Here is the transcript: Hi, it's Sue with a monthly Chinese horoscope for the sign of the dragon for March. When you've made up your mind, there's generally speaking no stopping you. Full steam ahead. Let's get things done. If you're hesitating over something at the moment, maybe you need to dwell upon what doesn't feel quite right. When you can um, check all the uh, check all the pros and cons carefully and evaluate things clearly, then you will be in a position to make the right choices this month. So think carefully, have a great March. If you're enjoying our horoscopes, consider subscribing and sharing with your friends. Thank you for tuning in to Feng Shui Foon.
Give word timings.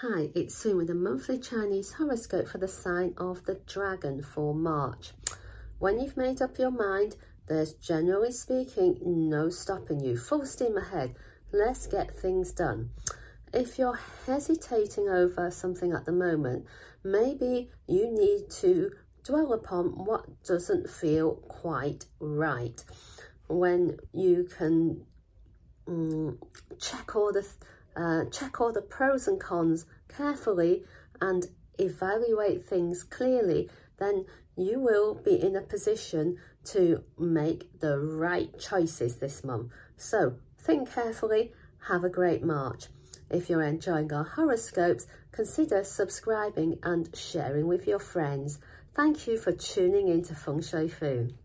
Hi, 0.00 0.28
it's 0.34 0.54
Sue 0.54 0.76
with 0.76 0.90
a 0.90 0.94
monthly 0.94 1.38
Chinese 1.38 1.90
horoscope 1.90 2.48
for 2.48 2.58
the 2.58 2.68
sign 2.68 3.14
of 3.16 3.46
the 3.46 3.54
dragon 3.66 4.22
for 4.22 4.54
March. 4.54 5.12
When 5.78 5.98
you've 5.98 6.18
made 6.18 6.42
up 6.42 6.58
your 6.58 6.70
mind, 6.70 7.16
there's 7.48 7.72
generally 7.72 8.32
speaking 8.32 8.98
no 9.02 9.48
stopping 9.48 10.00
you. 10.00 10.18
Full 10.18 10.44
steam 10.44 10.76
ahead. 10.76 11.14
Let's 11.50 11.86
get 11.86 12.20
things 12.20 12.52
done. 12.52 12.90
If 13.54 13.78
you're 13.78 13.98
hesitating 14.26 15.08
over 15.08 15.50
something 15.50 15.94
at 15.94 16.04
the 16.04 16.12
moment, 16.12 16.66
maybe 17.02 17.70
you 17.86 18.10
need 18.10 18.50
to 18.60 18.90
dwell 19.24 19.54
upon 19.54 20.04
what 20.04 20.44
doesn't 20.44 20.90
feel 20.90 21.36
quite 21.36 22.04
right. 22.20 22.84
When 23.48 23.96
you 24.12 24.46
can 24.58 25.06
um, 25.88 26.38
check 26.78 27.16
all 27.16 27.32
the 27.32 27.48
uh, 27.96 28.24
check 28.26 28.60
all 28.60 28.72
the 28.72 28.82
pros 28.82 29.26
and 29.26 29.40
cons 29.40 29.86
carefully 30.08 30.84
and 31.20 31.46
evaluate 31.78 32.64
things 32.66 33.02
clearly, 33.02 33.70
then 33.98 34.26
you 34.56 34.80
will 34.80 35.14
be 35.14 35.40
in 35.40 35.56
a 35.56 35.60
position 35.60 36.38
to 36.64 37.02
make 37.18 37.80
the 37.80 37.98
right 37.98 38.58
choices 38.58 39.16
this 39.16 39.44
month. 39.44 39.72
So 39.96 40.36
think 40.58 40.92
carefully, 40.92 41.52
have 41.88 42.04
a 42.04 42.08
great 42.10 42.42
March. 42.42 42.86
If 43.30 43.48
you're 43.48 43.62
enjoying 43.62 44.12
our 44.12 44.24
horoscopes, 44.24 45.06
consider 45.32 45.84
subscribing 45.84 46.78
and 46.82 47.14
sharing 47.16 47.66
with 47.66 47.86
your 47.86 47.98
friends. 47.98 48.58
Thank 48.94 49.26
you 49.26 49.38
for 49.38 49.52
tuning 49.52 50.08
in 50.08 50.22
to 50.24 50.34
Feng 50.34 50.62
Shui 50.62 50.88
Foon. 50.88 51.36